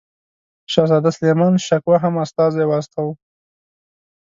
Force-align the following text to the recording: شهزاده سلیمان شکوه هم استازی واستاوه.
شهزاده 0.73 1.09
سلیمان 1.17 1.53
شکوه 1.67 1.97
هم 2.03 2.13
استازی 2.23 2.63
واستاوه. 2.67 3.15